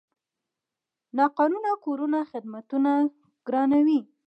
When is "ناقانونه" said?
1.17-1.71